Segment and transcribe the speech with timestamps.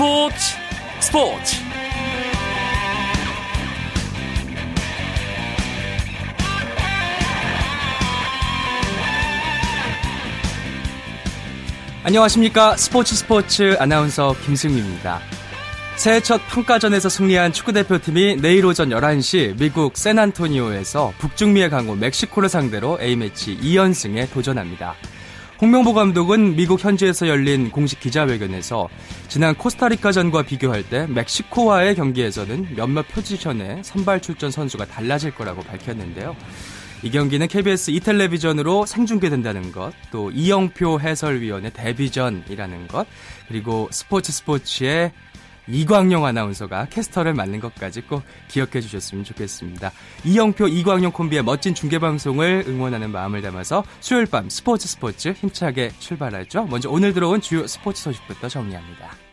[0.00, 0.34] 스포츠
[1.00, 1.56] 스포츠
[12.02, 15.20] 안녕하십니까 스포츠 스포츠 아나운서 김승입니다.
[15.96, 23.58] 새해 첫 평가전에서 승리한 축구대표팀이 내일 오전 11시 미국 샌안토니오에서 북중미의 강호 멕시코를 상대로 A매치
[23.58, 24.94] 2연승에 도전합니다.
[25.60, 28.88] 홍명보 감독은 미국 현지에서 열린 공식 기자회견에서
[29.28, 36.34] 지난 코스타리카전과 비교할 때 멕시코와의 경기에서는 몇몇 포지션의 선발 출전 선수가 달라질 거라고 밝혔는데요.
[37.02, 43.06] 이 경기는 KBS 이텔레비전으로 생중계된다는 것, 또 이영표 해설위원의 데뷔전이라는 것,
[43.46, 45.12] 그리고 스포츠 스포츠의
[45.68, 49.92] 이광용 아나운서가 캐스터를 맡는 것까지 꼭 기억해 주셨으면 좋겠습니다.
[50.24, 56.66] 이영표, 이광용 콤비의 멋진 중계방송을 응원하는 마음을 담아서 수요일 밤 스포츠 스포츠 힘차게 출발하죠.
[56.66, 59.29] 먼저 오늘 들어온 주요 스포츠 소식부터 정리합니다.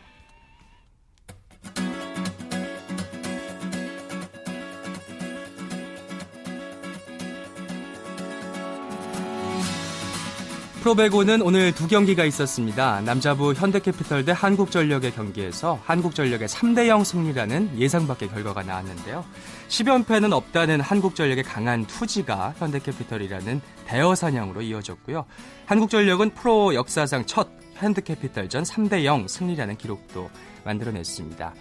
[10.88, 13.02] 프로배구는 오늘 두 경기가 있었습니다.
[13.02, 19.22] 남자부 현대캐피털 대 한국전력의 경기에서 한국전력의 3대0 승리라는 예상 밖의 결과가 나왔는데요.
[19.68, 25.26] 10연패는 없다는 한국전력의 강한 투지가 현대캐피털이라는 대여 사냥으로 이어졌고요.
[25.66, 30.30] 한국전력은 프로 역사상 첫 현대캐피털전 3대0 승리라는 기록도
[30.64, 31.52] 만들어냈습니다.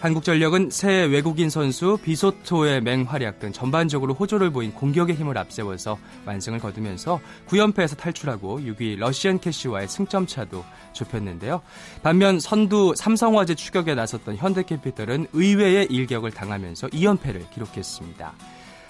[0.00, 7.20] 한국전력은 새 외국인 선수 비소토의 맹활약 등 전반적으로 호조를 보인 공격의 힘을 앞세워서 완승을 거두면서
[7.48, 11.60] 9연패에서 탈출하고 6위 러시안 캐시와의 승점 차도 좁혔는데요.
[12.02, 18.32] 반면 선두 삼성화재 추격에 나섰던 현대캐피털은 의외의 일격을 당하면서 2연패를 기록했습니다.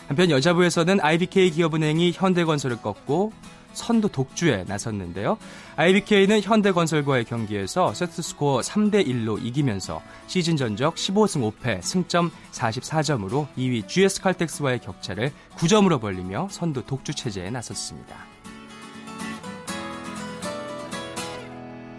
[0.07, 3.33] 한편 여자부에서는 IBK 기업은행이 현대건설을 꺾고
[3.73, 5.39] 선두 독주에 나섰는데요.
[5.77, 14.81] IBK는 현대건설과의 경기에서 세트스코어 3대 1로 이기면서 시즌 전적 15승 5패 승점 44점으로 2위 GS칼텍스와의
[14.81, 18.17] 격차를 9점으로 벌리며 선두 독주 체제에 나섰습니다.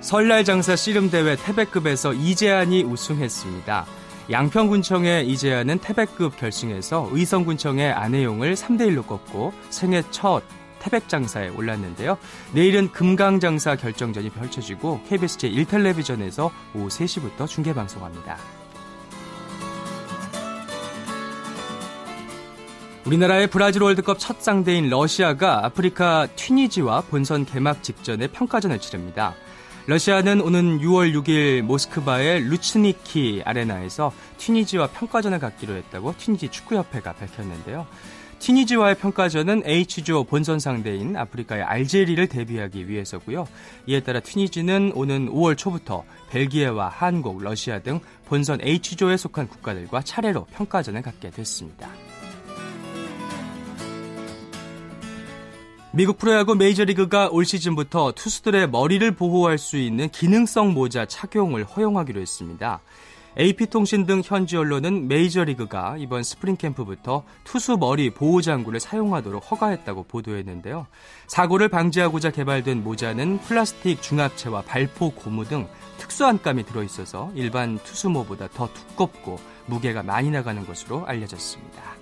[0.01, 3.85] 설날 장사 씨름대회 태백급에서 이재한이 우승했습니다.
[4.29, 10.43] 양평군청의 이재한은 태백급 결승에서 의성군청의 안혜용을 3대1로 꺾고 생애 첫
[10.81, 12.17] 태백장사에 올랐는데요.
[12.53, 18.37] 내일은 금강장사 결정전이 펼쳐지고 KBS 제1텔레비전에서 오후 3시부터 중계방송합니다.
[23.05, 29.35] 우리나라의 브라질 월드컵 첫 상대인 러시아가 아프리카 튀니지와 본선 개막 직전에 평가전을 치릅니다.
[29.87, 37.87] 러시아는 오는 6월 6일 모스크바의 루츠니키 아레나에서 튀니지와 평가전을 갖기로 했다고 튀니지 축구협회가 밝혔는데요.
[38.41, 43.47] 티니지와의 평가전은 H조 본선 상대인 아프리카의 알제리를 대비하기 위해서고요.
[43.85, 50.45] 이에 따라 튀니지는 오는 5월 초부터 벨기에와 한국, 러시아 등 본선 H조에 속한 국가들과 차례로
[50.45, 51.87] 평가전을 갖게 됐습니다.
[55.93, 62.81] 미국 프로야구 메이저리그가 올 시즌부터 투수들의 머리를 보호할 수 있는 기능성 모자 착용을 허용하기로 했습니다.
[63.37, 70.87] AP통신 등 현지 언론은 메이저리그가 이번 스프링 캠프부터 투수 머리 보호 장구를 사용하도록 허가했다고 보도했는데요.
[71.27, 78.49] 사고를 방지하고자 개발된 모자는 플라스틱 중합체와 발포 고무 등 특수 안감이 들어 있어서 일반 투수모보다
[78.49, 82.00] 더 두껍고 무게가 많이 나가는 것으로 알려졌습니다.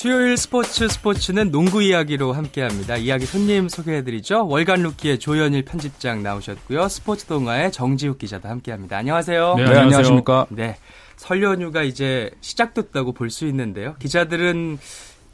[0.00, 2.96] 수요일 스포츠 스포츠는 농구 이야기로 함께합니다.
[2.96, 4.48] 이야기 손님 소개해드리죠.
[4.48, 6.88] 월간 루키의 조현일 편집장 나오셨고요.
[6.88, 8.96] 스포츠 동아의 정지욱 기자도 함께합니다.
[8.96, 9.56] 안녕하세요.
[9.58, 10.46] 네, 네 안녕하십니까.
[10.48, 10.78] 네,
[11.18, 13.94] 설 연휴가 이제 시작됐다고 볼 수 있는데요.
[13.98, 14.78] 기자들은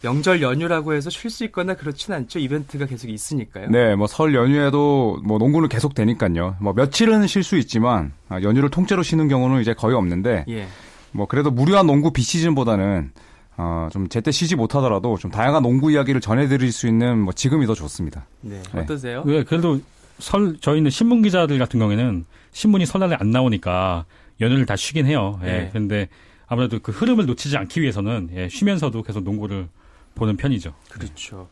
[0.02, 2.41] 명절 연휴라고 해서 쉴 수 있거나 그렇진 않죠.
[2.41, 3.69] 이벤트가 계속 있으니까요.
[3.70, 6.56] 네, 뭐 설 연휴에도 뭐 농구는 계속 되니까요.
[6.61, 10.44] 뭐 며칠은 쉴 수 있지만 아, 연휴를 통째로 쉬는 경우는 이제 거의 없는데.
[10.49, 10.67] 예.
[11.12, 13.12] 뭐 그래도 무료한 농구 비시즌보다는
[13.58, 17.75] 어, 좀 제때 쉬지 못하더라도 좀 다양한 농구 이야기를 전해드릴 수 있는 뭐 지금이 더
[17.75, 18.26] 좋습니다.
[18.43, 18.62] 네.
[18.73, 18.81] 네.
[18.81, 19.25] 어떠세요?
[19.25, 19.81] 네, 그래도
[20.19, 24.05] 설, 저희는 신문 기자들 같은 경우에는 신문이 설날에 안 나오니까
[24.41, 25.38] 연휴를 다 쉬긴 해요.
[25.43, 25.47] 예.
[25.47, 25.69] 네.
[25.70, 26.08] 그런데
[26.47, 29.69] 아무래도 그 흐름을 놓치지 않기 위해서는 예, 쉬면서도 계속 농구를
[30.14, 30.75] 보는 편이죠.
[30.91, 31.49] 그렇죠.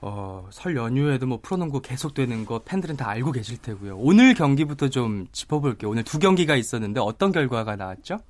[0.00, 3.96] 어, 설 연휴에도 뭐 프로농구 계속되는 거 팬들은 다 알고 계실 테고요.
[3.98, 5.90] 오늘 경기부터 좀 짚어볼게요.
[5.90, 8.20] 오늘 두 경기가 있었는데 어떤 결과가 나왔죠?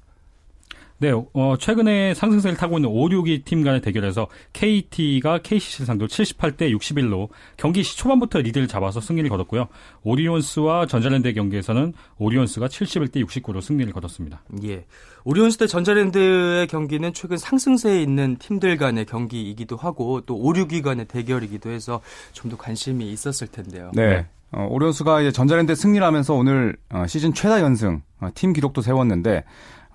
[0.99, 6.77] 네, 어, 최근에 상승세를 타고 있는 5, 6위 팀 간의 대결에서 KT가 KCC를 상대로 78대
[6.77, 9.69] 61로 경기 시 초반부터 리드를 잡아서 승리를 거뒀고요.
[10.03, 14.43] 오리온스와 전자랜드의 경기에서는 오리온스가 71대 69로 승리를 거뒀습니다.
[14.65, 14.85] 예.
[15.25, 21.07] 오리온스 대 전자랜드의 경기는 최근 상승세에 있는 팀들 간의 경기이기도 하고 또 5, 6위 간의
[21.07, 22.01] 대결이기도 해서
[22.33, 23.91] 좀 더 관심이 있었을 텐데요.
[23.95, 24.27] 네.
[24.51, 29.45] 어, 오리온스가 이제 전자랜드 승리를 하면서 오늘 어, 시즌 최다 연승 어, 팀 기록도 세웠는데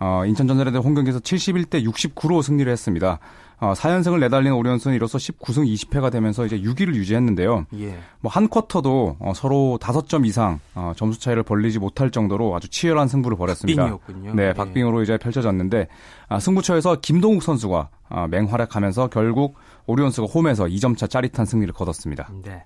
[0.05, 3.19] 어, 인천 전자랜드 홈경기에서 71대 69로 승리를 했습니다.
[3.61, 7.67] 어, 4연승을 내달린 오리온스는 이로써 19승 20패가 되면서 이제 6위를 유지했는데요.
[7.79, 7.99] 예.
[8.19, 13.37] 뭐한 쿼터도 어, 서로 5점 이상 어, 점수 차이를 벌리지 못할 정도로 아주 치열한 승부를
[13.37, 13.83] 벌였습니다.
[13.83, 14.33] 박빙이었군요.
[14.35, 14.53] 네, 예.
[14.53, 15.03] 박빙으로 예.
[15.03, 15.87] 이제 펼쳐졌는데
[16.27, 22.29] 아, 승부처에서 김동욱 선수가 아, 맹활약하면서 결국 오리온스가 홈에서 2점차 짜릿한 승리를 거뒀습니다.
[22.43, 22.65] 네.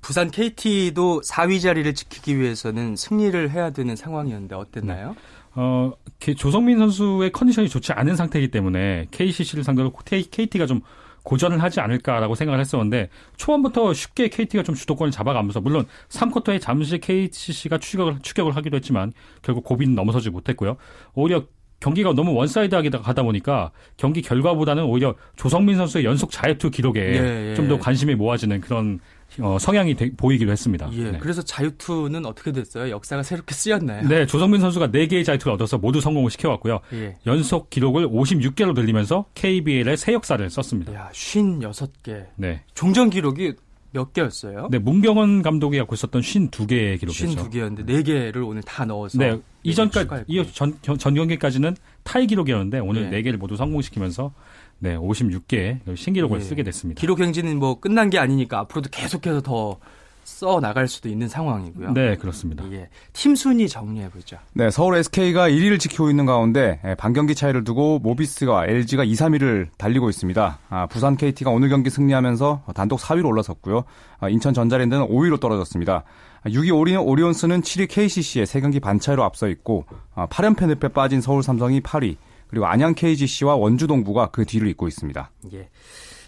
[0.00, 5.08] 부산 KT도 4위 자리를 지키기 위해서는 승리를 해야 되는 상황이었는데 어땠나요?
[5.08, 5.14] 네.
[5.56, 5.92] 어,
[6.36, 10.82] 조성민 선수의 컨디션이 좋지 않은 상태이기 때문에 KCC를 상대로 KT가 좀
[11.24, 17.78] 고전을 하지 않을까라고 생각을 했었는데 초반부터 쉽게 KT가 좀 주도권을 잡아가면서 물론 3쿼터에 잠시 KCC가
[17.78, 19.12] 추격을 추격을 하기도 했지만
[19.42, 20.76] 결국 고비는 넘어서지 못했고요.
[21.14, 21.44] 오히려
[21.80, 27.50] 경기가 너무 one side하게 가다 보니까 경기 결과보다는 오히려 조성민 선수의 연속 자유투 기록에 예,
[27.50, 27.54] 예.
[27.54, 29.00] 좀더 관심이 모아지는 그런
[29.40, 30.88] 어, 성향이 되, 보이기도 했습니다.
[30.92, 31.18] 예, 네.
[31.18, 32.90] 그래서 자유투는 어떻게 됐어요?
[32.90, 34.08] 역사가 새롭게 쓰였나요?
[34.08, 36.80] 네, 조성민 선수가 4개의 자유투를 얻어서 모두 성공을 시켜왔고요.
[36.94, 37.16] 예.
[37.26, 40.94] 연속 기록을 56개로 늘리면서 KBL의 새 역사를 썼습니다.
[40.94, 42.26] 야, 56개.
[42.36, 42.62] 네.
[42.74, 43.54] 종전 기록이
[43.96, 44.68] 몇 개였어요?
[44.70, 47.48] 네, 문경원 감독이 갖고 있었던 52개의 기록이었죠.
[47.48, 53.22] 52개였는데 4개를 오늘 다 넣어서 네, 이전까지 이 전, 전 경기까지는 타이 기록이었는데 오늘 네.
[53.22, 54.32] 4개를 모두 성공시키면서
[54.78, 56.44] 네, 56개 신기록을 예.
[56.44, 57.00] 쓰게 됐습니다.
[57.00, 59.78] 기록 행진은 뭐 끝난 게 아니니까 앞으로도 계속해서 더
[60.26, 61.92] 써 나갈 수도 있는 상황이고요.
[61.92, 62.64] 네, 그렇습니다.
[62.72, 62.88] 예.
[63.12, 64.36] 팀 순위 정리해 보죠.
[64.54, 69.68] 네, 서울 SK가 1위를 지키고 있는 가운데 예, 반경기 차이를 두고 모비스가 LG가 2, 3위를
[69.78, 70.58] 달리고 있습니다.
[70.68, 73.84] 아, 부산 KT가 오늘 경기 승리하면서 단독 4위로 올라섰고요.
[74.18, 76.02] 아, 인천 전자랜드는 5위로 떨어졌습니다.
[76.46, 79.84] 6위 아, 오리, 오리온스는 7위 KCC에 3경기 반 차이로 앞서 있고
[80.16, 82.16] 아, 8연패 늪에 빠진 서울 삼성이 8위,
[82.48, 85.30] 그리고 안양 KGC와 원주 동부가 그 뒤를 잇고 있습니다.
[85.52, 85.68] 예.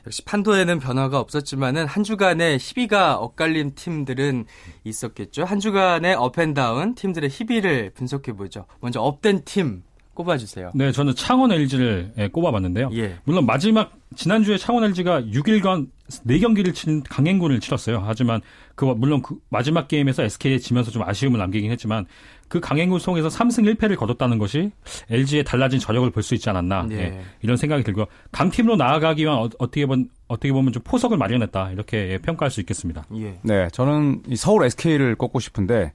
[0.07, 4.47] 역시 판도에는 변화가 없었지만은 한 주간의 희비가 엇갈린 팀들은
[4.85, 5.45] 있었겠죠.
[5.45, 8.65] 한 주간의 up and down 팀들의 희비를 분석해 보죠.
[8.81, 9.83] 먼저 up된 팀
[10.15, 10.73] 꼽아주세요.
[10.75, 12.91] 네, 저는 창원 LG를 예, 꼽아봤는데요.
[12.95, 13.19] 예.
[13.25, 15.89] 물론 마지막 지난주에 창원 LG가 6일간
[16.27, 18.03] 4경기를 친 강행군을 치렀어요.
[18.05, 18.41] 하지만
[18.75, 22.07] 그 물론 그 마지막 게임에서 SK에 지면서 좀 아쉬움을 남기긴 했지만
[22.49, 24.71] 그 강행군 속에서 3승 1패를 거뒀다는 것이
[25.11, 26.97] LG의 달라진 저력을 볼 수 있지 않았나 네.
[26.97, 32.11] 예, 이런 생각이 들고 강팀으로 나아가기 위한 어떻게 보면 어떻게 보면 좀 포석을 마련했다 이렇게
[32.13, 33.05] 예, 평가할 수 있겠습니다.
[33.17, 33.39] 예.
[33.43, 35.93] 네, 저는 이 서울 SK를 꼽고 싶은데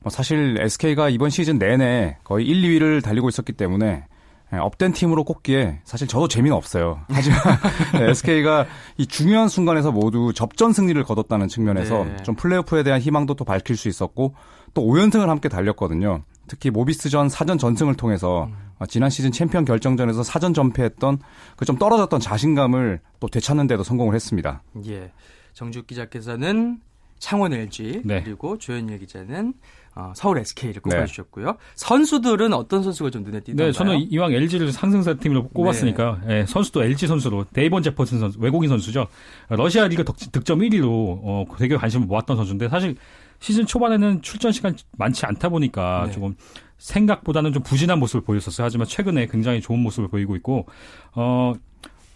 [0.00, 4.04] 뭐 사실 SK가 이번 시즌 내내 거의 1, 2위를 달리고 있었기 때문에
[4.52, 7.00] 예, up된 팀으로 꼽기에 사실 저도 재미는 없어요.
[7.10, 7.38] 하지만
[8.10, 8.66] SK가
[8.96, 12.16] 이 중요한 순간에서 모두 접전 승리를 거뒀다는 측면에서 네.
[12.22, 14.34] 좀 플레이오프에 대한 희망도 또 밝힐 수 있었고
[14.76, 16.22] 또 5연승을 함께 달렸거든요.
[16.48, 18.86] 특히 모비스전 4전 전승을 통해서 음.
[18.88, 21.18] 지난 시즌 챔피언 결정전에서 4전 전패했던
[21.56, 24.62] 그 좀 떨어졌던 자신감을 또 되찾는 데도 성공을 했습니다.
[24.86, 25.10] 예.
[25.54, 26.78] 정주 기자께서는
[27.18, 28.22] 창원 LG 네.
[28.22, 29.54] 그리고 조현일 기자는
[29.94, 31.46] 어, 서울 SK를 꼽아주셨고요.
[31.46, 31.52] 네.
[31.74, 33.68] 선수들은 어떤 선수가 좀 눈에 띄나요?
[33.68, 36.40] 네, 저는 이왕 LG를 상승세 팀으로 꼽았으니까 네.
[36.40, 39.06] 네, 선수도 LG 선수로 데이본 제퍼슨 선수 외국인 선수죠.
[39.48, 40.84] 러시아 리그 득점 1위로
[41.24, 42.96] 어, 되게 관심을 모았던 선수인데 사실
[43.40, 46.12] 시즌 초반에는 출전 시간 많지 않다 보니까 네.
[46.12, 46.36] 조금
[46.78, 48.64] 생각보다는 좀 부진한 모습을 보였었어요.
[48.64, 50.66] 하지만 최근에 굉장히 좋은 모습을 보이고 있고
[51.14, 51.54] 어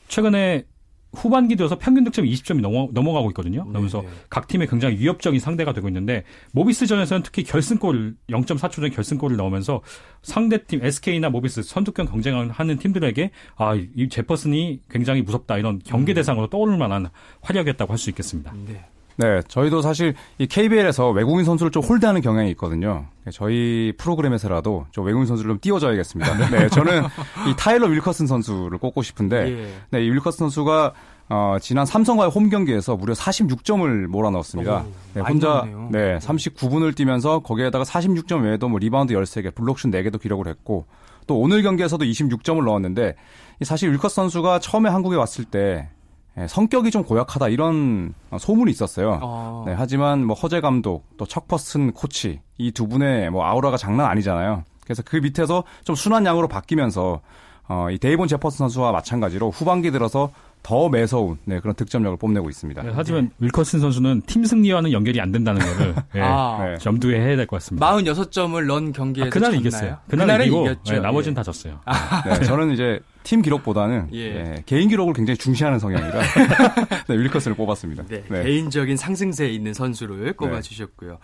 [0.08, 0.64] 최근에
[1.12, 3.64] 후반기 되어서 평균 득점이 20점이 넘어, 넘어가고 있거든요.
[3.64, 4.08] 네, 그러면서 네.
[4.28, 6.22] 각 팀의 굉장히 위협적인 상대가 되고 있는데
[6.52, 9.80] 모비스전에서는 특히 결승골 0.4초 전 결승골을 넣으면서
[10.22, 16.14] 상대팀 SK나 모비스 선두권 경쟁하는 팀들에게 아, 이 제퍼슨이 굉장히 무섭다 이런 경계 음.
[16.14, 17.08] 대상으로 떠오를 만한
[17.42, 18.54] 활약이었다고 할 수 있겠습니다.
[18.66, 18.86] 네.
[19.20, 23.04] 네, 저희도 사실 이 KBL에서 외국인 선수를 좀 홀대하는 경향이 있거든요.
[23.30, 26.48] 저희 프로그램에서라도 좀 외국인 선수를 좀 띄워줘야겠습니다.
[26.48, 27.02] 네, 저는
[27.46, 29.68] 이 타일러 윌커슨 선수를 꼽고 싶은데, 예.
[29.90, 30.94] 네, 이 윌커슨 선수가
[31.28, 34.78] 어, 지난 삼성과의 홈 경기에서 무려 46점을 몰아넣었습니다.
[34.78, 40.48] 오, 네, 혼자 네, 39분을 뛰면서 거기에다가 46점 외에도 뭐 리바운드 13개, 블록슛 4개도 기록을
[40.48, 40.86] 했고
[41.26, 43.14] 또 오늘 경기에서도 26점을 넣었는데
[43.62, 45.99] 사실 윌커슨 선수가 처음에 한국에 왔을 때 예,
[46.48, 49.18] 성격이 좀 고약하다 이런 소문이 있었어요.
[49.22, 49.64] 어.
[49.66, 54.06] 네, 하지만 뭐 허재 감독 또 척 퍼슨 코치 이 두 분의 뭐 아우라가 장난
[54.06, 54.64] 아니잖아요.
[54.84, 57.20] 그래서 그 밑에서 좀 순한 양으로 바뀌면서
[57.68, 60.30] 어, 이 데이본 제퍼슨 선수와 마찬가지로 후반기 들어서
[60.62, 62.82] 더 매서운 네, 그런 득점력을 뽐내고 있습니다.
[62.82, 63.46] 네, 하지만 네.
[63.46, 66.76] 윌커슨 선수는 팀 승리와는 연결이 안 된다는 것을 네, 아.
[66.84, 67.90] 염두에 해야 될 것 같습니다.
[67.92, 69.96] 46점을 넣은 경기에서 아, 그날 이겼어요.
[70.08, 70.92] 그날 이기고 이겼죠.
[70.94, 71.36] 네, 나머지는 예.
[71.36, 71.80] 다 졌어요.
[71.86, 72.22] 아.
[72.24, 74.32] 네, 저는 이제 팀 기록보다는 예.
[74.32, 76.20] 네, 개인 기록을 굉장히 중시하는 성향이라
[77.08, 78.04] 네, 윌커슨을 뽑았습니다.
[78.08, 81.18] 네, 개인적인 상승세에 있는 선수를 꼽아주셨고요.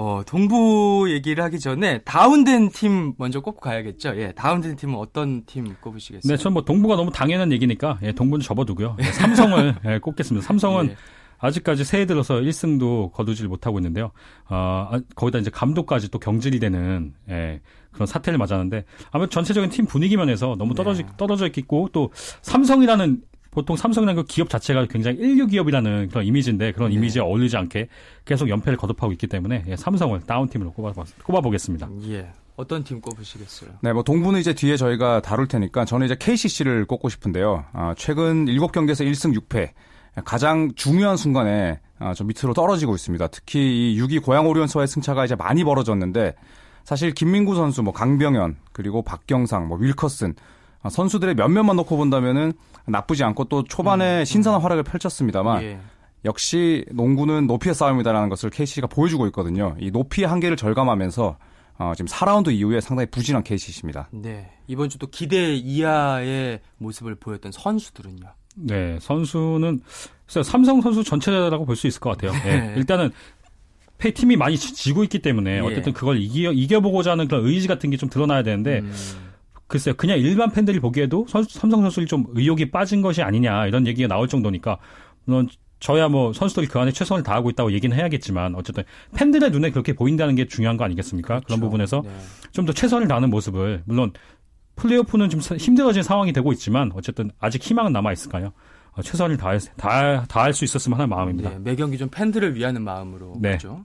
[0.00, 4.12] 어, 동부 얘기를 하기 전에 다운된 팀 먼저 꼽고 가야겠죠.
[4.16, 6.30] 예, 다운된 팀은 어떤 팀 꼽으시겠어요?
[6.32, 8.96] 네, 전 뭐 동부가 너무 당연한 얘기니까 예, 동부는 접어두고요.
[9.00, 10.46] 예, 삼성을 예, 꼽겠습니다.
[10.46, 10.96] 삼성은 예.
[11.40, 14.12] 아직까지 새해 들어서 1승도 거두질 못하고 있는데요.
[14.48, 20.16] 어, 거기다 이제 감독까지 또 경질이 되는 예, 그런 사태를 맞았는데 아무래도 전체적인 팀 분위기
[20.16, 21.08] 면에서 너무 떨어지, 네.
[21.16, 22.10] 떨어져 있고 또
[22.42, 23.20] 삼성이라는
[23.58, 26.94] 보통 삼성이라는 그 기업 자체가 굉장히 인류 기업이라는 그런 이미지인데 그런 네.
[26.94, 27.88] 이미지에 어울리지 않게
[28.24, 30.92] 계속 연패를 거듭하고 있기 때문에 예, 삼성을 다운팀으로 꼽아,
[31.24, 31.88] 꼽아보겠습니다.
[32.10, 32.30] 예.
[32.54, 33.70] 어떤 팀 꼽으시겠어요?
[33.80, 37.64] 네, 뭐 동부는 이제 뒤에 저희가 다룰 테니까 저는 이제 KCC를 꼽고 싶은데요.
[37.72, 39.70] 아, 최근 7경기에서 1승 6패.
[40.24, 43.26] 가장 중요한 순간에 아, 좀 밑으로 떨어지고 있습니다.
[43.28, 46.34] 특히 이 6위 고양 오리온스와의 승차가 이제 많이 벌어졌는데
[46.84, 50.57] 사실 김민구 선수, 뭐 강병현, 그리고 박경상, 뭐 윌커슨 아,
[50.90, 52.52] 선수들의 면면만 놓고 본다면은
[52.86, 54.24] 나쁘지 않고 또 초반에 음, 음.
[54.24, 55.78] 신선한 활약을 펼쳤습니다만 예.
[56.24, 59.76] 역시 농구는 높이의 싸움이다라는 것을 KC가 보여주고 있거든요.
[59.78, 61.36] 이 높이의 한계를 절감하면서
[61.80, 64.08] 어, 지금 4라운드 이후에 상당히 부진한 KCC입니다.
[64.10, 64.50] 네.
[64.66, 68.24] 이번 주도 기대 이하의 모습을 보였던 선수들은요?
[68.56, 68.98] 네.
[69.00, 69.80] 선수는
[70.26, 72.32] 삼성 선수 전체라고 볼 수 있을 것 같아요.
[72.42, 72.74] 네.
[72.76, 73.12] 일단은
[73.98, 75.60] 페이 팀이 많이 지고 있기 때문에 예.
[75.60, 78.92] 어쨌든 그걸 이겨, 이겨보고자 하는 그런 의지 같은 게 좀 드러나야 되는데 음.
[79.68, 84.26] 글쎄요, 그냥 일반 팬들이 보기에도 삼성 선수들이 좀 의욕이 빠진 것이 아니냐 이런 얘기가 나올
[84.26, 84.78] 정도니까
[85.24, 85.48] 물론
[85.78, 88.82] 저야 뭐 선수들이 그 안에 최선을 다하고 있다고 얘기는 해야겠지만 어쨌든
[89.14, 91.34] 팬들의 눈에 그렇게 보인다는 게 중요한 거 아니겠습니까?
[91.34, 91.46] 그렇죠.
[91.46, 92.10] 그런 부분에서 네.
[92.50, 94.12] 좀더 최선을 다하는 모습을 물론
[94.76, 98.52] 플레이오프는 좀 힘들어진 상황이 되고 있지만 어쨌든 아직 희망은 남아 있을까요?
[98.92, 101.50] 어, 최선을 다할, 다, 다할 수 있었으면 하는 마음입니다.
[101.50, 103.50] 네, 매 경기 좀 팬들을 위하는 마음으로 네.
[103.50, 103.84] 그렇죠.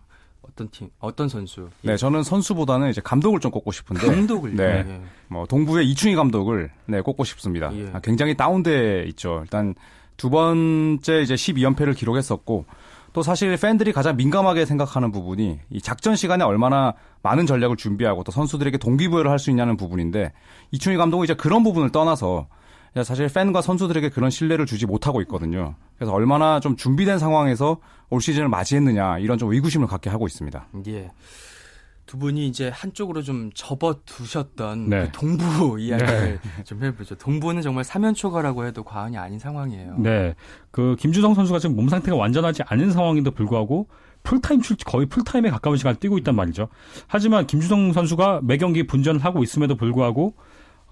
[0.54, 1.68] 어떤 팀, 어떤 선수?
[1.82, 4.06] 네, 저는 선수보다는 이제 감독을 좀 꼽고 싶은데.
[4.06, 4.56] 감독을.
[4.56, 4.84] 네.
[4.84, 5.02] 네.
[5.28, 7.72] 뭐 동부의 이충희 감독을 네 꼽고 싶습니다.
[7.76, 7.90] 예.
[7.92, 9.40] 아, 굉장히 다운돼 있죠.
[9.44, 9.74] 일단
[10.16, 12.66] 두 번째 이제 12연패를 기록했었고
[13.14, 16.94] 또 사실 팬들이 가장 민감하게 생각하는 부분이 이 작전 시간에 얼마나
[17.24, 20.32] 많은 전략을 준비하고 또 선수들에게 동기부여를 할 수 있냐는 부분인데
[20.72, 22.48] 이충희 감독은 이제 그런 부분을 떠나서
[23.02, 25.76] 사실 팬과 선수들에게 그런 신뢰를 주지 못하고 있거든요.
[25.98, 27.78] 그래서 얼마나 좀 준비된 상황에서
[28.10, 30.68] 올 시즌을 맞이했느냐 이런 좀 의구심을 갖게 하고 있습니다.
[30.88, 31.12] 예.
[32.06, 35.06] 두 분이 이제 한쪽으로 좀 접어두셨던 네.
[35.06, 36.64] 그 동부 이야기를 네.
[36.64, 37.16] 좀 해보죠.
[37.16, 39.96] 동부는 정말 사면초가라고 해도 과언이 아닌 상황이에요.
[39.98, 40.36] 네.
[40.70, 43.88] 그 김주성 선수가 지금 몸 상태가 완전하지 않은 상황인데도 불구하고
[44.24, 46.68] 풀타임 출 거의 풀타임에 가까운 시간을 뛰고 있단 말이죠.
[47.08, 50.36] 하지만 김주성 선수가 매 경기 분전을 하고 있음에도 불구하고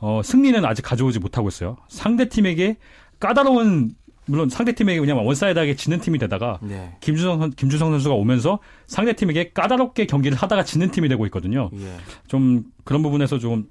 [0.02, 1.78] 어, 승리는 아직 가져오지 못하고 있어요.
[1.88, 2.78] 상대 팀에게
[3.20, 6.96] 까다로운 물론 상대 팀에게 그냥 one side하게 지는 팀이 되다가 네.
[7.02, 11.70] 김주성 김주성 선수가 오면서 상대 팀에게 까다롭게 경기를 하다가 지는 팀이 되고 있거든요.
[11.74, 11.98] 예.
[12.28, 13.70] 좀 그런 부분에서 좀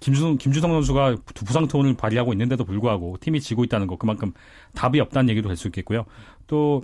[0.00, 4.32] 김주성 김주성 선수가 부상 투혼을 발휘하고 있는데도 불구하고 팀이 지고 있다는 거 그만큼
[4.74, 6.04] 답이 없다는 얘기도 될 수 있겠고요.
[6.46, 6.82] 또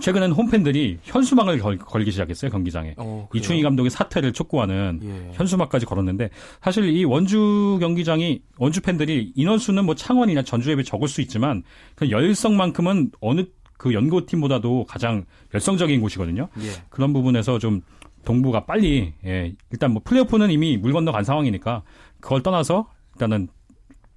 [0.00, 5.30] 최근에는 홈팬들이 현수막을 걸, 기 시작했어요 경기장에 어, 이충희 감독의 사퇴를 촉구하는 예.
[5.34, 6.30] 현수막까지 걸었는데
[6.60, 11.62] 사실 이 원주 경기장이 원주 팬들이 인원수는 뭐 창원이나 전주에 비해 적을 수 있지만
[11.94, 13.44] 그 열성만큼은 어느
[13.76, 16.48] 그 연고팀보다도 가장 열성적인 곳이거든요.
[16.60, 16.70] 예.
[16.88, 17.82] 그런 부분에서 좀
[18.24, 21.82] 동부가 빨리 예, 일단 뭐 플레이오프는 이미 물 건너간 상황이니까
[22.20, 23.48] 그걸 떠나서 일단은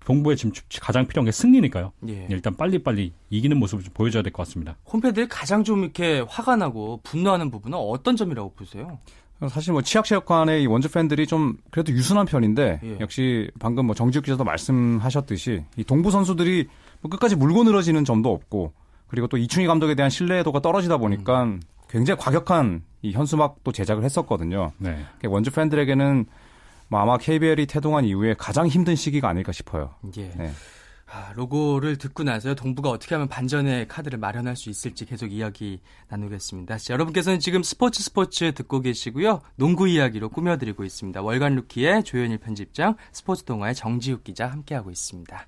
[0.06, 1.92] 동부에 지금 가장 필요한 게 승리니까요.
[2.08, 2.28] 예.
[2.30, 4.78] 일단 빨리빨리 이기는 모습을 좀 보여줘야 될 것 같습니다.
[4.92, 9.00] 홈팬들이 가장 좀 이렇게 화가 나고 분노하는 부분은 어떤 점이라고 보세요?
[9.50, 12.98] 사실 뭐 치약체육관의 이 원주 팬들이 좀 그래도 유순한 편인데 예.
[13.02, 16.68] 역시 방금 뭐 정지욱 기자도 말씀하셨듯이 이 동부 선수들이
[17.02, 18.72] 뭐 끝까지 물고 늘어지는 점도 없고
[19.08, 21.62] 그리고 또 이충희 감독에 대한 신뢰도가 떨어지다 보니까 음.
[21.90, 24.72] 굉장히 과격한 이 현수막도 제작을 했었거든요.
[24.80, 24.98] 네.
[25.24, 26.26] 원주 팬들에게는
[26.88, 29.96] 뭐 아마 KBL이 태동한 이후에 가장 힘든 시기가 아닐까 싶어요.
[30.18, 30.30] 예.
[30.36, 30.52] 네.
[31.08, 32.56] 아, 로고를 듣고 나서요.
[32.56, 36.78] 동부가 어떻게 하면 반전의 카드를 마련할 수 있을지 계속 이야기 나누겠습니다.
[36.78, 39.42] 자, 여러분께서는 지금 스포츠 스포츠 듣고 계시고요.
[39.56, 41.22] 농구 이야기로 꾸며드리고 있습니다.
[41.22, 45.48] 월간 루키의 조현일 편집장, 스포츠 동화의 정지욱 기자 함께하고 있습니다.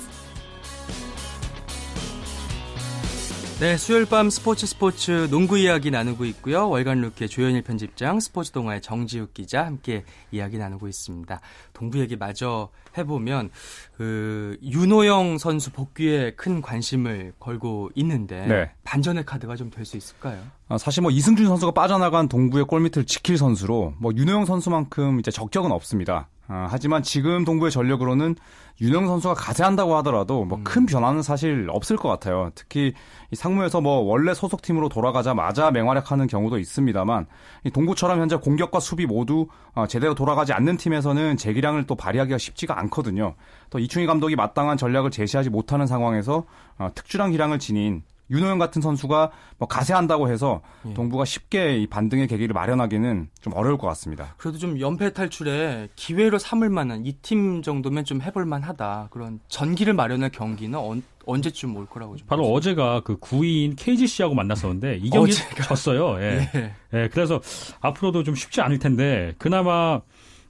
[3.61, 6.67] 네, 수요일 밤 스포츠 스포츠 농구 이야기 나누고 있고요.
[6.67, 11.39] 월간 루키의 조현일 편집장, 스포츠 동아의 정지욱 기자 함께 이야기 나누고 있습니다.
[11.73, 13.51] 동부 얘기 마저 해보면
[13.97, 18.71] 그 윤호영 선수 복귀에 큰 관심을 걸고 있는데 네.
[18.83, 20.41] 반전의 카드가 좀 될 수 있을까요?
[20.67, 25.71] 아, 사실 뭐 이승준 선수가 빠져나간 동부의 골밑을 지킬 선수로 뭐 윤호영 선수만큼 이제 적격은
[25.71, 26.29] 없습니다.
[26.53, 28.35] 아, 하지만 지금 동부의 전력으로는
[28.81, 30.85] 윤영 선수가 가세한다고 하더라도 뭐큰 음.
[30.85, 32.49] 변화는 사실 없을 것 같아요.
[32.55, 32.93] 특히
[33.31, 37.27] 이 상무에서 뭐 원래 소속팀으로 돌아가자마자 맹활약하는 경우도 있습니다만
[37.63, 42.77] 이 동부처럼 현재 공격과 수비 모두 어, 제대로 돌아가지 않는 팀에서는 재기량을 또 발휘하기가 쉽지가
[42.81, 43.35] 않거든요.
[43.69, 46.43] 또 이충희 감독이 마땅한 전략을 제시하지 못하는 상황에서
[46.77, 50.93] 어, 특출한 기량을 지닌 윤호영 같은 선수가 뭐 가세한다고 해서 예.
[50.93, 54.33] 동부가 쉽게 이 반등의 계기를 마련하기는 좀 어려울 것 같습니다.
[54.37, 59.09] 그래도 좀 연패 탈출에 기회로 삼을 만한 이 팀 정도면 좀 해볼 만하다.
[59.11, 64.97] 그런 전기를 마련할 경기는 언, 언제쯤 올 거라고 좀 바로 어제가 그 9위인 KGC하고 만났었는데
[65.03, 65.63] 이 경기 어제가.
[65.63, 66.19] 졌어요.
[66.21, 66.49] 예.
[66.55, 66.73] 예.
[66.93, 67.09] 예.
[67.11, 67.39] 그래서
[67.81, 69.99] 앞으로도 좀 쉽지 않을 텐데 그나마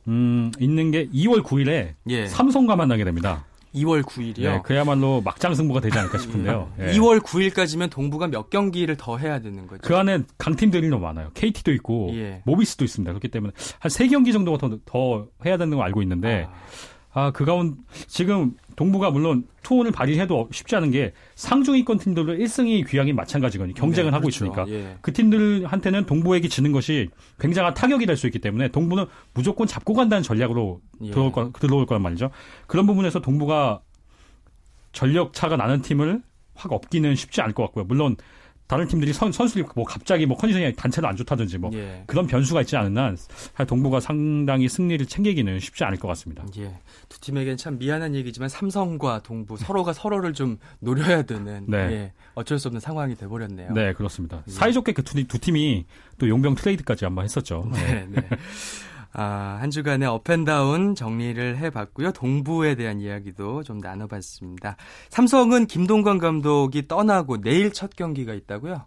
[0.08, 2.28] 음, 있는 게 2월 9일에 예.
[2.28, 3.46] 삼성과 만나게 됩니다.
[3.76, 4.42] 2월 9일이요.
[4.42, 6.72] 네, 그야말로 막장 승부가 되지 않을까 싶은데요.
[6.78, 6.94] 네.
[6.94, 9.82] 2월 9일까지면 동부가 몇 경기를 더 해야 되는 거죠?
[9.84, 11.32] 그 안에 강팀들이 너무 많아요.
[11.34, 12.42] KT도 있고 예.
[12.46, 13.12] 모비스도 있습니다.
[13.12, 16.54] 그렇기 때문에 한 3경기 정도가 더, 더 해야 되는 걸 알고 있는데 아.
[17.14, 17.78] 아, 그 가운
[18.08, 23.74] 지금 동부가 물론 투혼을 발휘해도 쉽지 않은 게 상중위권 팀들도 1승이 귀향이 마찬가지거든요.
[23.76, 24.46] 경쟁을 네, 하고 그렇죠.
[24.46, 24.66] 있으니까.
[24.70, 24.98] 예.
[25.02, 30.24] 그 팀들한테는 동부에게 지는 것이 굉장한 타격이 될 수 있기 때문에 동부는 무조건 잡고 간다는
[30.24, 31.12] 전략으로 예.
[31.12, 32.32] 들어올, 거, 들어올 거란 말이죠.
[32.68, 33.82] 그런 부분에서 동부가
[34.94, 36.22] 전력 차가 나는 팀을
[36.56, 37.86] 확 엎기는 쉽지 않을 것 같고요.
[37.86, 38.16] 물론
[38.72, 42.06] 다른 팀들이 선, 선수들이 뭐 갑자기 뭐 컨디션이 단체로 안 좋다든지 뭐 예.
[42.08, 43.18] 그런 변수가 있지 않는
[43.54, 46.46] 한 동부가 상당히 승리를 챙기기는 쉽지 않을 것 같습니다.
[46.58, 46.74] 예.
[47.10, 51.78] 두 팀에겐 참 미안한 얘기지만 삼성과 동부 서로가 서로를 좀 노려야 되는 네.
[51.78, 52.14] 예.
[52.34, 53.74] 어쩔 수 없는 상황이 돼버렸네요.
[53.74, 54.42] 네, 그렇습니다.
[54.48, 54.52] 예.
[54.52, 55.86] 사이좋게 그 두, 두 팀이
[56.18, 57.70] 또 용병 트레이드까지 한번 했었죠.
[57.74, 58.22] 네, 네.
[59.14, 62.12] 아, 한 주간의 up and down 정리를 해봤고요.
[62.14, 64.78] 동부에 대한 이야기도 좀 나눠봤습니다.
[65.10, 68.86] 삼성은 김동관 감독이 떠나고 내일 첫 경기가 있다고요?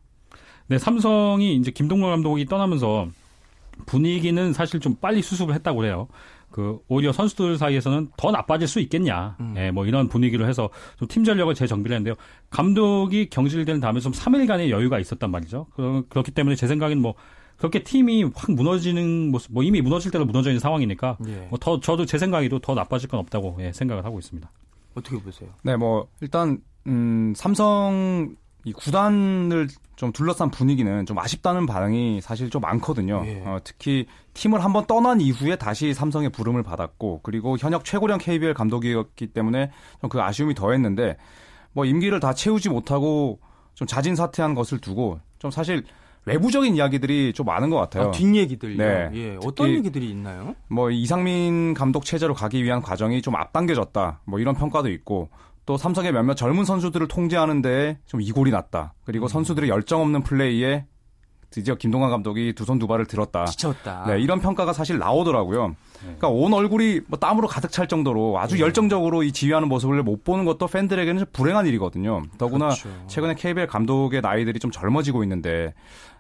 [0.68, 3.08] 네, 삼성이 이제 김동관 감독이 떠나면서
[3.86, 6.08] 분위기는 사실 좀 빨리 수습을 했다고 해요.
[6.50, 9.54] 그 오히려 선수들 사이에서는 더 나빠질 수 있겠냐, 음.
[9.56, 12.14] 예, 뭐 이런 분위기를 해서 좀 팀 전력을 재정비를 했는데요.
[12.48, 15.66] 감독이 경질된 다음에 좀 3일간의 여유가 있었단 말이죠.
[16.08, 17.14] 그렇기 때문에 제 생각엔 뭐
[17.56, 21.46] 그렇게 팀이 확 무너지는 모습, 뭐 이미 무너질 때로 무너져 있는 상황이니까 예.
[21.50, 24.50] 뭐 더 저도 제 생각에도 더 나빠질 건 없다고 예, 생각을 하고 있습니다.
[24.94, 25.50] 어떻게 보세요?
[25.62, 28.36] 네, 뭐 일단 음, 삼성
[28.66, 33.22] 이 구단을 좀 둘러싼 분위기는 좀 아쉽다는 반응이 사실 좀 많거든요.
[33.26, 33.42] 예.
[33.44, 39.28] 어, 특히 팀을 한번 떠난 이후에 다시 삼성의 부름을 받았고 그리고 현역 최고령 KBL 감독이었기
[39.28, 41.16] 때문에 좀 그 아쉬움이 더했는데
[41.72, 43.38] 뭐 임기를 다 채우지 못하고
[43.74, 45.84] 좀 자진 사퇴한 것을 두고 좀 사실
[46.26, 48.08] 외부적인 이야기들이 좀 많은 것 같아요.
[48.08, 48.76] 아, 뒷얘기들요?
[48.76, 49.10] 네.
[49.14, 50.54] 예, 어떤 얘기들이 있나요?
[50.68, 54.20] 뭐 이상민 감독 체제로 가기 위한 과정이 좀 앞당겨졌다.
[54.24, 55.28] 뭐 이런 평가도 있고
[55.66, 58.94] 또 삼성의 몇몇 젊은 선수들을 통제하는 데에 좀 이골이 났다.
[59.04, 59.28] 그리고 음.
[59.28, 60.86] 선수들의 열정 없는 플레이에
[61.50, 63.44] 드디어 김동관 감독이 두 손 두 발을 들었다.
[63.44, 64.04] 지쳤다.
[64.08, 65.68] 네, 이런 평가가 사실 나오더라고요.
[65.68, 65.74] 네.
[66.02, 68.60] 그러니까 온 얼굴이 뭐 땀으로 가득 찰 정도로 아주 네.
[68.62, 72.22] 열정적으로 이 지휘하는 모습을 못 보는 것도 팬들에게는 불행한 일이거든요.
[72.38, 72.88] 더구나 그렇죠.
[73.06, 75.72] 최근에 KBL 감독의 나이들이 좀 젊어지고 있는데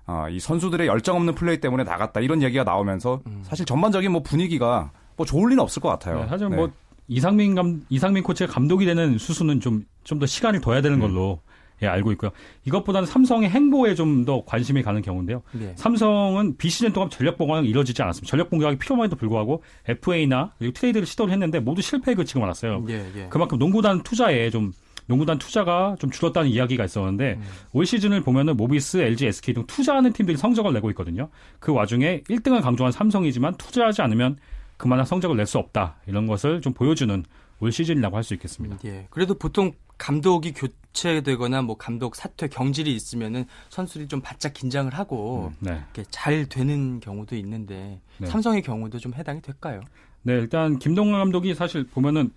[0.06, 3.42] 어, 이 선수들의 열정 없는 플레이 때문에 나갔다 이런 얘기가 나오면서 음.
[3.42, 6.20] 사실 전반적인 뭐 분위기가 뭐 좋을 리는 없을 것 같아요.
[6.20, 6.72] 네, 하지만 뭐 네.
[7.08, 11.00] 이상민 감 이상민 코치가 감독이 되는 수순은 좀좀 더 시간을 둬야 되는 음.
[11.00, 11.54] 걸로 음.
[11.82, 12.30] 예, 알고 있고요.
[12.64, 15.42] 이것보다는 삼성의 행보에 좀 더 관심이 가는 경우인데요.
[15.52, 15.74] 네.
[15.76, 18.30] 삼성은 비시즌 동안 전력 보강이 이루어지지 않았습니다.
[18.30, 22.84] 전력 보강이 필요함에도 불구하고 FA나 그리고 트레이드를 시도를 했는데 모두 실패에 그치고 말았어요.
[22.86, 23.26] 네, 네.
[23.28, 24.72] 그만큼 농구단 투자에 좀
[25.06, 27.42] 농구단 투자가 좀 줄었다는 이야기가 있었는데 음.
[27.72, 31.28] 올 시즌을 보면은 모비스, LG, SK 등 투자하는 팀들이 성적을 내고 있거든요.
[31.60, 34.38] 그 와중에 1등을 강조한 삼성이지만 투자하지 않으면
[34.76, 35.96] 그만한 성적을 낼 수 없다.
[36.06, 37.24] 이런 것을 좀 보여주는
[37.60, 38.78] 올 시즌이라고 할 수 있겠습니다.
[38.84, 39.06] 예.
[39.10, 45.56] 그래도 보통 감독이 교체되거나 뭐 감독 사퇴 경질이 있으면은 선수들이 좀 바짝 긴장을 하고 음,
[45.60, 45.80] 네.
[46.10, 48.26] 잘 되는 경우도 있는데 네.
[48.26, 49.80] 삼성의 경우도 좀 해당이 될까요?
[50.22, 52.30] 네, 일단 김동관 감독이 사실 보면은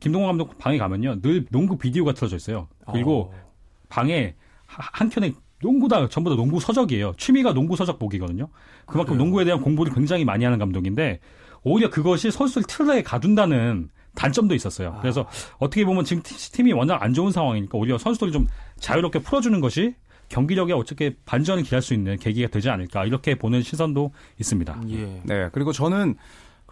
[0.00, 2.68] 김동관 감독 방에 가면요 늘 농구 비디오가 틀어져 있어요.
[2.90, 3.52] 그리고 어.
[3.88, 4.34] 방에
[4.66, 7.14] 한 켠에 농구 다 전부 다 농구 서적이에요.
[7.16, 8.48] 취미가 농구 서적 보기거든요.
[8.86, 9.24] 그만큼 그래요?
[9.24, 11.20] 농구에 대한 공부를 굉장히 많이 하는 감독인데
[11.62, 14.94] 오히려 그것이 선수를 틀에 가둔다는 단점도 있었어요.
[14.96, 15.00] 아.
[15.00, 15.26] 그래서
[15.58, 18.46] 어떻게 보면 지금 팀이 워낙 안 좋은 상황이니까 오히려 선수들을 좀
[18.78, 19.94] 자유롭게 풀어주는 것이
[20.28, 24.80] 경기력에 어떻게 반전을 기할 수 있는 계기가 되지 않을까 이렇게 보는 시선도 있습니다.
[24.90, 25.20] 예.
[25.24, 25.48] 네.
[25.52, 26.16] 그리고 저는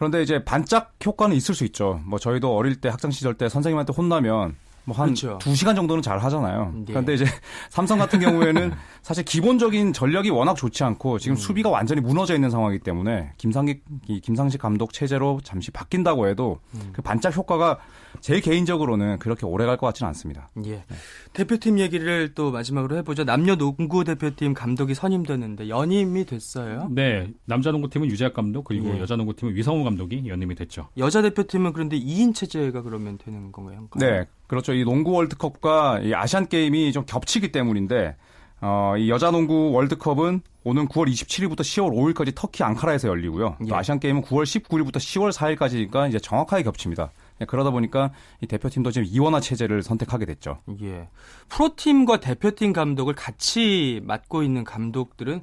[0.02, 2.00] 그런데 이제 반짝 효과는 있을 수 있죠.
[2.04, 5.38] 뭐 저희도 어릴 때 학창 시절 때 선생님한테 혼나면 뭐한 그렇죠.
[5.38, 6.72] 2시간 정도는 잘 하잖아요.
[6.74, 6.84] 네.
[6.88, 7.24] 그런데 이제
[7.70, 11.36] 삼성 같은 경우에는 사실 기본적인 전력이 워낙 좋지 않고 지금 음.
[11.36, 13.84] 수비가 완전히 무너져 있는 상황이기 때문에 김상식
[14.24, 16.90] 김상식 감독 체제로 잠시 바뀐다고 해도 음.
[16.92, 17.78] 그 반짝 효과가
[18.20, 20.48] 제 개인적으로는 그렇게 오래 갈 것 같지는 않습니다.
[20.64, 20.70] 예.
[20.70, 20.84] 네.
[21.32, 23.24] 대표팀 얘기를 또 마지막으로 해보죠.
[23.24, 26.88] 남녀 농구 대표팀 감독이 선임됐는데 연임이 됐어요.
[26.90, 27.28] 네.
[27.46, 29.00] 남자 농구팀은 유재학 감독 그리고 예.
[29.00, 30.88] 여자 농구팀은 위성우 감독이 연임이 됐죠.
[30.98, 33.88] 여자 대표팀은 그런데 2인 체제가 그러면 되는 건가요?
[33.98, 34.26] 네.
[34.46, 34.74] 그렇죠.
[34.74, 38.16] 이 농구 월드컵과 이 아시안 게임이 좀 겹치기 때문인데
[38.60, 43.56] 어, 이 여자 농구 월드컵은 오는 9월 27일부터 10월 5일까지 터키 앙카라에서 열리고요.
[43.64, 43.68] 예.
[43.68, 47.10] 또 아시안 게임은 9월 19일부터 10월 4일까지니까 이제 정확하게 겹칩니다.
[47.42, 50.60] 네, 그러다 보니까 이 대표팀도 지금 이원화 체제를 선택하게 됐죠.
[50.80, 51.08] 예.
[51.48, 55.42] 프로팀과 대표팀 감독을 같이 맡고 있는 감독들은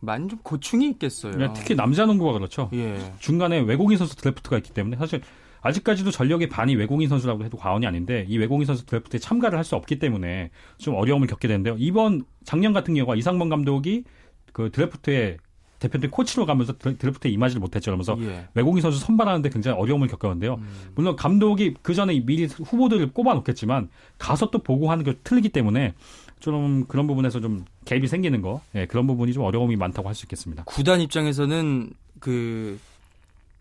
[0.00, 1.36] 많이 좀 고충이 있겠어요.
[1.36, 2.68] 네, 특히 남자 농구가 그렇죠.
[2.72, 2.98] 예.
[3.20, 5.20] 중간에 외국인 선수 드래프트가 있기 때문에 사실
[5.62, 9.76] 아직까지도 전력의 반이 외국인 선수라고 해도 과언이 아닌데 이 외국인 선수 드래프트에 참가를 할 수
[9.76, 11.76] 없기 때문에 좀 어려움을 겪게 되는데요.
[11.78, 14.04] 이번 작년 같은 경우가 이상범 감독이
[14.52, 15.38] 그 드래프트에
[15.78, 17.90] 대표팀 코치로 가면서 드래프트에 임하지를 못했죠.
[17.90, 18.48] 그러면서 예.
[18.54, 20.54] 외국인 선수 선발하는데 굉장히 어려움을 겪었는데요.
[20.54, 20.90] 음.
[20.94, 25.94] 물론 감독이 그 전에 미리 후보들을 꼽아놓겠지만 가서 또 보고 하는 게 틀리기 때문에
[26.40, 30.24] 좀 그런 부분에서 좀 갭이 생기는 거 예, 그런 부분이 좀 어려움이 많다고 할 수
[30.26, 30.64] 있겠습니다.
[30.64, 32.78] 구단 입장에서는 그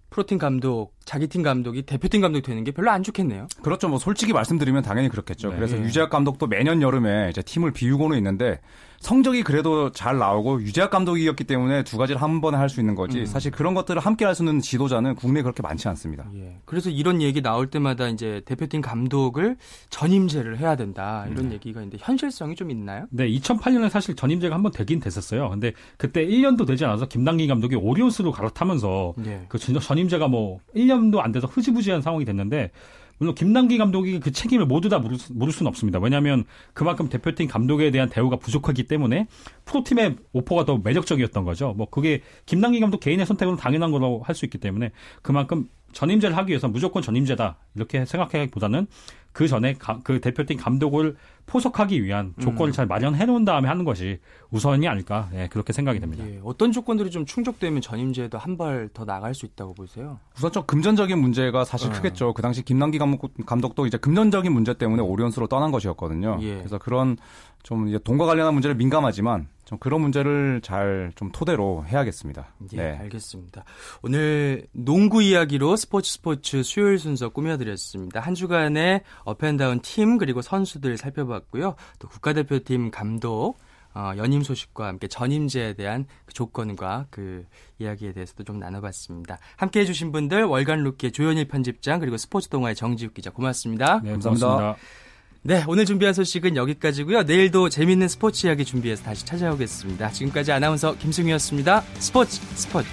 [0.10, 3.50] 프로팀 감독, 자기 팀 감독이 대표팀 감독이 되는 게 별로 안 좋겠네요.
[3.62, 3.90] 그렇죠.
[3.90, 5.50] 뭐 솔직히 말씀드리면 당연히 그렇겠죠.
[5.50, 5.56] 네.
[5.58, 8.62] 그래서 유재학 감독도 매년 여름에 이제 팀을 비우고는 있는데
[9.06, 13.20] 성적이 그래도 잘 나오고 유재학 감독이었기 때문에 두 가지를 한 번에 할 수 있는 거지.
[13.20, 13.26] 음.
[13.28, 16.28] 사실 그런 것들을 함께 할 수 있는 지도자는 국내에 그렇게 많지 않습니다.
[16.36, 16.58] 예.
[16.66, 19.58] 그래서 이런 얘기 나올 때마다 이제 대표팀 감독을
[19.92, 21.28] 전임제를 해야 된다.
[21.30, 21.52] 이런 음.
[21.54, 23.06] 얘기가 있는데 현실성이 좀 있나요?
[23.12, 25.52] 네, 2008년에 사실 전임제가 한 번 되긴 됐었어요.
[25.52, 29.46] 근데 그때 1년도 되지 않아서 김당기 감독이 오리온스로 갈아타면서 예.
[29.48, 32.72] 그 전임제가 뭐 1년도 안 돼서 흐지부지한 상황이 됐는데
[33.18, 36.00] 물론 김남기 감독이 그 책임을 모두 다 물을, 물을 수는 없습니다.
[36.00, 39.28] 왜냐하면 그만큼 대표팀 감독에 대한 대우가 부족하기 때문에
[39.66, 41.74] 프로팀의 오퍼가 더 매력적이었던 거죠.
[41.76, 46.50] 뭐 그게 김남기 감독 개인의 선택은 당연한 거라고 할 수 있기 때문에 그만큼 전임제를 하기
[46.50, 48.88] 위해서 무조건 전임제다 이렇게 생각하기보다는
[49.32, 52.74] 그 전에 가, 그 대표팀 감독을 포석하기 위한 조건을 음.
[52.74, 56.26] 잘 마련해 놓은 다음에 하는 것이 우선이 아닐까 네, 그렇게 생각이 됩니다.
[56.28, 60.18] 예, 어떤 조건들이 좀 충족되면 전임제도 한 발 더 나갈 수 있다고 보세요?
[60.38, 61.96] 우선 좀 금전적인 문제가 사실 네.
[61.98, 62.34] 크겠죠.
[62.34, 62.98] 그 당시 김남기
[63.46, 66.38] 감독 도 이제 금전적인 문제 때문에 오리온스로 떠난 것이었거든요.
[66.42, 66.58] 예.
[66.58, 67.18] 그래서 그런
[67.64, 72.54] 좀 이제 돈과 관련한 문제를 민감하지만 좀 그런 문제를 잘 좀 토대로 해야겠습니다.
[72.74, 72.98] 예, 네.
[73.02, 73.64] 알겠습니다.
[74.02, 78.20] 오늘 농구 이야기로 스포츠 스포츠 수요일 순서 꾸며드렸습니다.
[78.20, 81.76] 한 주간의 up and down 팀 그리고 선수들 살펴봤고요.
[82.00, 83.58] 또 국가대표팀 감독
[83.94, 87.46] 어, 연임 소식과 함께 전임제에 대한 그 조건과 그
[87.80, 89.38] 이야기에 대해서도 좀 나눠봤습니다.
[89.56, 94.02] 함께 해주신 분들 월간 루키의 조현일 편집장 그리고 스포츠 동아의 정지욱 기자 고맙습니다.
[94.04, 94.48] 네, 감사합니다.
[94.48, 95.05] 고맙습니다.
[95.48, 97.22] 네, 오늘 준비한 소식은 여기까지고요.
[97.22, 100.10] 내일도 재밌는 스포츠 이야기 준비해서 다시 찾아오겠습니다.
[100.10, 101.82] 지금까지 아나운서 김승희였습니다.
[102.00, 102.90] 스포츠 스포츠.